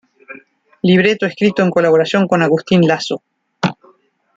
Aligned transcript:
Libreto 0.81 1.27
escrito 1.27 1.61
en 1.61 1.69
colaboración 1.69 2.27
con 2.27 2.41
Agustín 2.41 2.81
Lazo. 2.87 3.21